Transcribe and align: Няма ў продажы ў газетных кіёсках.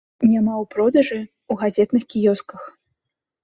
Няма 0.29 0.53
ў 0.61 0.65
продажы 0.75 1.19
ў 1.19 1.53
газетных 1.67 2.03
кіёсках. 2.17 2.61